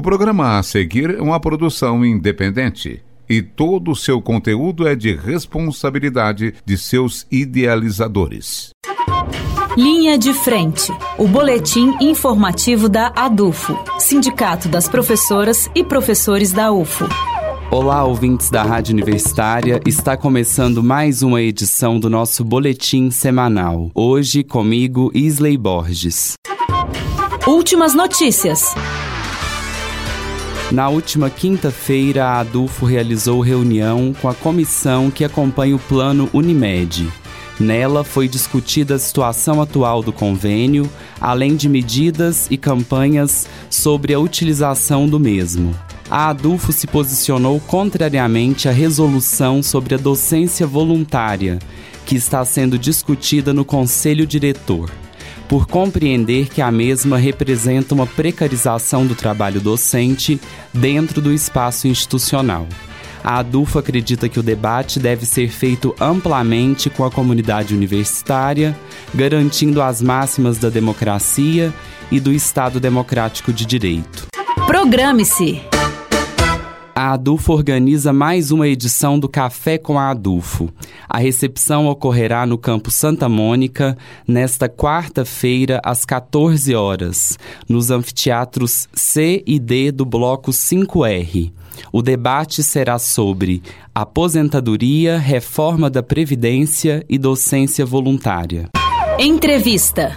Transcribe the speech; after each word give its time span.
O 0.00 0.02
programa 0.02 0.58
a 0.58 0.62
seguir 0.62 1.14
é 1.14 1.20
uma 1.20 1.38
produção 1.38 2.02
independente 2.02 3.02
e 3.28 3.42
todo 3.42 3.90
o 3.90 3.94
seu 3.94 4.22
conteúdo 4.22 4.88
é 4.88 4.96
de 4.96 5.14
responsabilidade 5.14 6.54
de 6.64 6.78
seus 6.78 7.26
idealizadores. 7.30 8.70
Linha 9.76 10.16
de 10.16 10.32
Frente, 10.32 10.90
o 11.18 11.28
boletim 11.28 11.94
informativo 12.00 12.88
da 12.88 13.12
ADUFO, 13.14 13.78
Sindicato 13.98 14.70
das 14.70 14.88
Professoras 14.88 15.68
e 15.74 15.84
Professores 15.84 16.50
da 16.50 16.72
UFO. 16.72 17.06
Olá, 17.70 18.02
ouvintes 18.02 18.48
da 18.48 18.62
Rádio 18.62 18.94
Universitária. 18.94 19.82
Está 19.86 20.16
começando 20.16 20.82
mais 20.82 21.22
uma 21.22 21.42
edição 21.42 22.00
do 22.00 22.08
nosso 22.08 22.42
boletim 22.42 23.10
semanal. 23.10 23.90
Hoje 23.94 24.42
comigo, 24.44 25.10
Isley 25.14 25.58
Borges. 25.58 26.36
Últimas 27.46 27.92
notícias. 27.92 28.74
Na 30.70 30.88
última 30.88 31.28
quinta-feira, 31.28 32.26
a 32.26 32.40
ADUFO 32.40 32.86
realizou 32.86 33.40
reunião 33.40 34.14
com 34.22 34.28
a 34.28 34.34
comissão 34.34 35.10
que 35.10 35.24
acompanha 35.24 35.74
o 35.74 35.80
plano 35.80 36.30
Unimed. 36.32 37.12
Nela 37.58 38.04
foi 38.04 38.28
discutida 38.28 38.94
a 38.94 38.98
situação 38.98 39.60
atual 39.60 40.00
do 40.00 40.12
convênio, 40.12 40.88
além 41.20 41.56
de 41.56 41.68
medidas 41.68 42.46
e 42.50 42.56
campanhas 42.56 43.48
sobre 43.68 44.14
a 44.14 44.20
utilização 44.20 45.08
do 45.08 45.18
mesmo. 45.18 45.74
A 46.08 46.28
ADUFO 46.28 46.72
se 46.72 46.86
posicionou 46.86 47.58
contrariamente 47.58 48.68
à 48.68 48.72
resolução 48.72 49.64
sobre 49.64 49.96
a 49.96 49.98
docência 49.98 50.68
voluntária, 50.68 51.58
que 52.06 52.14
está 52.14 52.44
sendo 52.44 52.78
discutida 52.78 53.52
no 53.52 53.64
Conselho 53.64 54.24
Diretor, 54.24 54.88
por 55.50 55.66
compreender 55.66 56.48
que 56.48 56.62
a 56.62 56.70
mesma 56.70 57.18
representa 57.18 57.92
uma 57.92 58.06
precarização 58.06 59.04
do 59.04 59.16
trabalho 59.16 59.60
docente 59.60 60.40
dentro 60.72 61.20
do 61.20 61.32
espaço 61.32 61.88
institucional. 61.88 62.68
A 63.24 63.40
ADUFO 63.40 63.80
acredita 63.80 64.28
que 64.28 64.38
o 64.38 64.44
debate 64.44 65.00
deve 65.00 65.26
ser 65.26 65.50
feito 65.50 65.92
amplamente 66.00 66.88
com 66.88 67.04
a 67.04 67.10
comunidade 67.10 67.74
universitária, 67.74 68.78
garantindo 69.12 69.82
as 69.82 70.00
máximas 70.00 70.56
da 70.56 70.68
democracia 70.68 71.74
e 72.12 72.20
do 72.20 72.32
Estado 72.32 72.78
democrático 72.78 73.52
de 73.52 73.66
direito. 73.66 74.28
Programe-se! 74.68 75.62
A 76.94 77.14
Adufo 77.14 77.52
organiza 77.52 78.12
mais 78.12 78.52
uma 78.52 78.68
edição 78.68 79.18
do 79.18 79.28
Café 79.28 79.78
com 79.78 79.98
a 79.98 80.10
Adufo. 80.10 80.70
A 81.12 81.18
recepção 81.18 81.88
ocorrerá 81.88 82.46
no 82.46 82.56
Campo 82.56 82.88
Santa 82.88 83.28
Mônica 83.28 83.98
nesta 84.28 84.68
quarta-feira 84.68 85.80
às 85.84 86.04
14 86.04 86.72
horas, 86.72 87.36
nos 87.68 87.90
anfiteatros 87.90 88.88
C 88.92 89.42
e 89.44 89.58
D 89.58 89.90
do 89.90 90.04
bloco 90.04 90.52
5R. 90.52 91.52
O 91.92 92.00
debate 92.00 92.62
será 92.62 92.96
sobre 92.96 93.60
aposentadoria, 93.92 95.18
reforma 95.18 95.90
da 95.90 96.00
previdência 96.00 97.04
e 97.08 97.18
docência 97.18 97.84
voluntária. 97.84 98.68
Entrevista. 99.18 100.16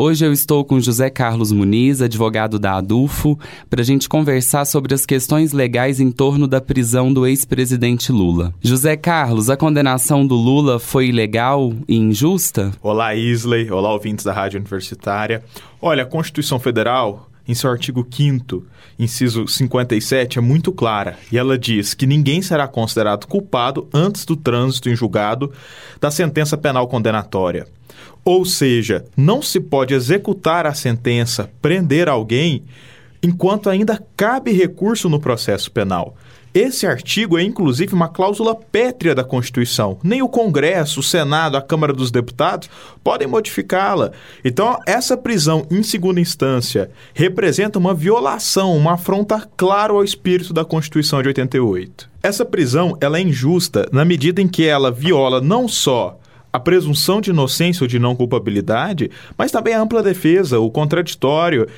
Hoje 0.00 0.24
eu 0.24 0.32
estou 0.32 0.64
com 0.64 0.78
José 0.78 1.10
Carlos 1.10 1.50
Muniz, 1.50 2.00
advogado 2.00 2.56
da 2.56 2.74
ADUFO, 2.76 3.36
para 3.68 3.80
a 3.80 3.84
gente 3.84 4.08
conversar 4.08 4.64
sobre 4.64 4.94
as 4.94 5.04
questões 5.04 5.52
legais 5.52 5.98
em 5.98 6.12
torno 6.12 6.46
da 6.46 6.60
prisão 6.60 7.12
do 7.12 7.26
ex-presidente 7.26 8.12
Lula. 8.12 8.54
José 8.62 8.96
Carlos, 8.96 9.50
a 9.50 9.56
condenação 9.56 10.24
do 10.24 10.36
Lula 10.36 10.78
foi 10.78 11.08
ilegal 11.08 11.72
e 11.88 11.96
injusta? 11.96 12.70
Olá, 12.80 13.16
Isley. 13.16 13.72
Olá, 13.72 13.92
ouvintes 13.92 14.24
da 14.24 14.32
Rádio 14.32 14.60
Universitária. 14.60 15.42
Olha, 15.82 16.04
a 16.04 16.06
Constituição 16.06 16.60
Federal 16.60 17.28
em 17.48 17.54
seu 17.54 17.70
artigo 17.70 18.06
5 18.08 18.64
inciso 18.98 19.46
57, 19.46 20.38
é 20.38 20.42
muito 20.42 20.72
clara, 20.72 21.16
e 21.30 21.38
ela 21.38 21.56
diz 21.56 21.94
que 21.94 22.06
ninguém 22.06 22.42
será 22.42 22.66
considerado 22.66 23.26
culpado 23.26 23.88
antes 23.94 24.24
do 24.24 24.36
trânsito 24.36 24.90
em 24.90 24.96
julgado 24.96 25.52
da 26.00 26.10
sentença 26.10 26.58
penal 26.58 26.88
condenatória. 26.88 27.66
Ou 28.24 28.44
seja, 28.44 29.04
não 29.16 29.40
se 29.40 29.60
pode 29.60 29.94
executar 29.94 30.66
a 30.66 30.74
sentença, 30.74 31.50
prender 31.62 32.08
alguém, 32.08 32.64
enquanto 33.22 33.70
ainda 33.70 34.02
cabe 34.16 34.52
recurso 34.52 35.08
no 35.08 35.20
processo 35.20 35.70
penal. 35.70 36.16
Esse 36.54 36.86
artigo 36.86 37.38
é 37.38 37.42
inclusive 37.42 37.94
uma 37.94 38.08
cláusula 38.08 38.54
pétrea 38.54 39.14
da 39.14 39.22
Constituição. 39.22 39.98
Nem 40.02 40.22
o 40.22 40.28
Congresso, 40.28 41.00
o 41.00 41.02
Senado, 41.02 41.56
a 41.56 41.62
Câmara 41.62 41.92
dos 41.92 42.10
Deputados 42.10 42.70
podem 43.04 43.28
modificá-la. 43.28 44.12
Então, 44.44 44.78
essa 44.86 45.16
prisão 45.16 45.66
em 45.70 45.82
segunda 45.82 46.20
instância 46.20 46.90
representa 47.12 47.78
uma 47.78 47.92
violação, 47.92 48.76
uma 48.76 48.94
afronta 48.94 49.46
claro 49.56 49.96
ao 49.96 50.04
espírito 50.04 50.52
da 50.52 50.64
Constituição 50.64 51.22
de 51.22 51.28
88. 51.28 52.08
Essa 52.22 52.44
prisão 52.44 52.96
ela 53.00 53.18
é 53.18 53.22
injusta 53.22 53.88
na 53.92 54.04
medida 54.04 54.40
em 54.40 54.48
que 54.48 54.64
ela 54.64 54.90
viola 54.90 55.40
não 55.40 55.68
só 55.68 56.18
a 56.52 56.58
presunção 56.58 57.20
de 57.20 57.30
inocência 57.30 57.84
ou 57.84 57.88
de 57.88 57.98
não 57.98 58.16
culpabilidade, 58.16 59.10
mas 59.36 59.52
também 59.52 59.74
a 59.74 59.80
ampla 59.80 60.02
defesa, 60.02 60.58
o 60.58 60.70
contraditório. 60.70 61.68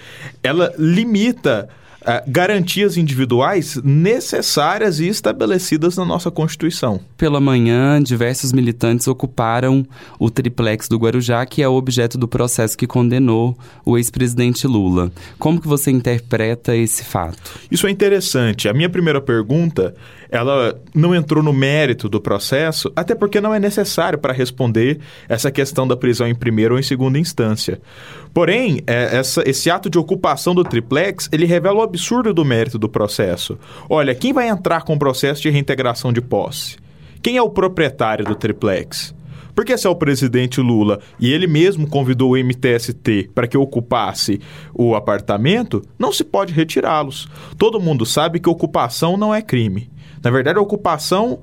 Ela 0.43 0.73
limita 0.79 1.69
Uh, 2.01 2.25
garantias 2.27 2.97
individuais 2.97 3.77
necessárias 3.85 5.01
e 5.01 5.09
estabelecidas 5.09 5.99
na 5.99 6.05
nossa 6.05 6.31
Constituição. 6.31 6.99
Pela 7.17 7.41
manhã, 7.41 8.03
diversos 8.03 8.53
militantes 8.53 9.07
ocuparam 9.07 9.87
o 10.19 10.31
triplex 10.31 10.89
do 10.89 10.97
Guarujá, 10.97 11.45
que 11.45 11.63
é 11.63 11.69
o 11.69 11.75
objeto 11.75 12.17
do 12.17 12.27
processo 12.27 12.77
que 12.77 12.87
condenou 12.87 13.55
o 13.85 13.99
ex-presidente 13.99 14.67
Lula. 14.67 15.13
Como 15.39 15.61
que 15.61 15.69
você 15.69 15.91
interpreta 15.91 16.75
esse 16.75 17.05
fato? 17.05 17.59
Isso 17.71 17.87
é 17.87 17.91
interessante. 17.91 18.67
A 18.67 18.73
minha 18.73 18.89
primeira 18.89 19.21
pergunta 19.21 19.95
ela 20.31 20.81
não 20.95 21.15
entrou 21.15 21.43
no 21.43 21.53
mérito 21.53 22.09
do 22.09 22.21
processo, 22.21 22.91
até 22.95 23.15
porque 23.15 23.41
não 23.41 23.53
é 23.53 23.59
necessário 23.59 24.19
para 24.19 24.33
responder 24.33 25.01
essa 25.29 25.51
questão 25.51 25.87
da 25.87 25.97
prisão 25.97 26.29
em 26.29 26.35
primeira 26.35 26.73
ou 26.73 26.79
em 26.79 26.83
segunda 26.83 27.19
instância. 27.19 27.81
Porém, 28.33 28.81
é, 28.87 29.19
essa, 29.19 29.43
esse 29.45 29.69
ato 29.69 29.91
de 29.91 29.99
ocupação 29.99 30.55
do 30.55 30.63
triplex, 30.63 31.29
ele 31.33 31.47
revela 31.47 31.81
o 31.81 31.83
absurdo 31.91 32.33
do 32.33 32.45
mérito 32.45 32.79
do 32.79 32.89
processo. 32.89 33.59
Olha, 33.89 34.15
quem 34.15 34.33
vai 34.33 34.49
entrar 34.49 34.83
com 34.83 34.95
o 34.95 34.99
processo 34.99 35.43
de 35.43 35.51
reintegração 35.51 36.13
de 36.13 36.21
posse? 36.21 36.77
Quem 37.21 37.37
é 37.37 37.43
o 37.43 37.51
proprietário 37.51 38.25
do 38.25 38.35
triplex? 38.35 39.15
Porque 39.55 39.77
se 39.77 39.87
é 39.87 39.91
o 39.91 39.97
presidente 39.97 40.61
Lula 40.61 41.01
e 41.19 41.33
ele 41.33 41.47
mesmo 41.47 41.89
convidou 41.89 42.33
o 42.33 42.37
MTST 42.37 43.31
para 43.35 43.49
que 43.49 43.59
ocupasse 43.59 44.41
o 44.73 44.95
apartamento, 44.95 45.83
não 45.99 46.13
se 46.13 46.25
pode 46.25 46.53
retirá-los. 46.53 47.29
Todo 47.59 47.81
mundo 47.81 48.07
sabe 48.07 48.39
que 48.39 48.49
ocupação 48.49 49.17
não 49.17 49.35
é 49.35 49.43
crime. 49.43 49.91
Na 50.23 50.31
verdade, 50.31 50.59
a 50.59 50.63
ocupação 50.63 51.41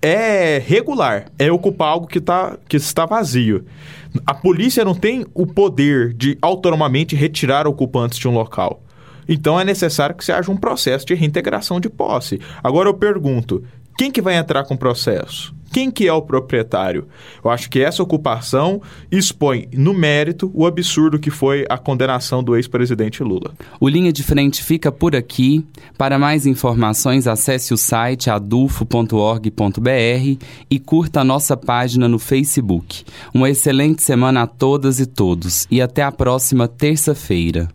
é 0.00 0.62
regular, 0.64 1.26
é 1.38 1.50
ocupar 1.50 1.88
algo 1.88 2.06
que, 2.06 2.20
tá, 2.20 2.56
que 2.68 2.76
está 2.76 3.04
vazio. 3.04 3.64
A 4.24 4.32
polícia 4.32 4.84
não 4.84 4.94
tem 4.94 5.26
o 5.34 5.46
poder 5.46 6.14
de 6.14 6.38
autonomamente 6.40 7.16
retirar 7.16 7.66
ocupantes 7.66 8.18
de 8.18 8.28
um 8.28 8.32
local. 8.32 8.80
Então 9.28 9.60
é 9.60 9.64
necessário 9.64 10.16
que 10.16 10.24
se 10.24 10.32
haja 10.32 10.50
um 10.50 10.56
processo 10.56 11.06
de 11.06 11.14
reintegração 11.14 11.78
de 11.78 11.88
posse. 11.88 12.40
Agora 12.62 12.88
eu 12.88 12.94
pergunto, 12.94 13.62
quem 13.98 14.10
que 14.10 14.22
vai 14.22 14.36
entrar 14.36 14.64
com 14.64 14.74
o 14.74 14.78
processo? 14.78 15.52
Quem 15.72 15.90
que 15.90 16.06
é 16.06 16.12
o 16.12 16.22
proprietário? 16.22 17.06
Eu 17.44 17.50
acho 17.50 17.68
que 17.68 17.80
essa 17.80 18.02
ocupação 18.02 18.80
expõe 19.10 19.68
no 19.72 19.92
mérito 19.92 20.50
o 20.54 20.66
absurdo 20.66 21.18
que 21.18 21.30
foi 21.30 21.66
a 21.68 21.76
condenação 21.76 22.42
do 22.42 22.56
ex-presidente 22.56 23.22
Lula. 23.22 23.52
O 23.78 23.88
Linha 23.88 24.12
de 24.12 24.22
Frente 24.22 24.62
fica 24.62 24.90
por 24.90 25.14
aqui. 25.14 25.64
Para 25.96 26.18
mais 26.18 26.46
informações, 26.46 27.26
acesse 27.26 27.74
o 27.74 27.76
site 27.76 28.30
adufo.org.br 28.30 29.48
e 30.70 30.78
curta 30.78 31.20
a 31.20 31.24
nossa 31.24 31.56
página 31.56 32.08
no 32.08 32.18
Facebook. 32.18 33.04
Uma 33.34 33.50
excelente 33.50 34.02
semana 34.02 34.42
a 34.42 34.46
todas 34.46 35.00
e 35.00 35.06
todos 35.06 35.66
e 35.70 35.82
até 35.82 36.02
a 36.02 36.12
próxima 36.12 36.66
terça-feira. 36.66 37.68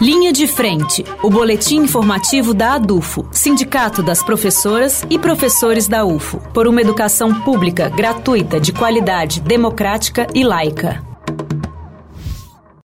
Linha 0.00 0.32
de 0.32 0.46
Frente, 0.46 1.04
o 1.24 1.28
boletim 1.28 1.78
informativo 1.78 2.54
da 2.54 2.74
ADUFO, 2.74 3.26
Sindicato 3.32 4.00
das 4.00 4.22
Professoras 4.22 5.04
e 5.10 5.18
Professores 5.18 5.88
da 5.88 6.04
UFO, 6.04 6.38
por 6.54 6.68
uma 6.68 6.80
educação 6.80 7.40
pública, 7.40 7.88
gratuita, 7.88 8.60
de 8.60 8.72
qualidade, 8.72 9.40
democrática 9.40 10.28
e 10.32 10.44
laica. 10.44 11.07